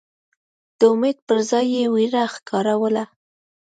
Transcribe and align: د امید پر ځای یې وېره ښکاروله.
د 0.79 0.81
امید 0.93 1.17
پر 1.27 1.39
ځای 1.49 1.65
یې 1.75 1.83
وېره 1.93 2.23
ښکاروله. 2.33 3.03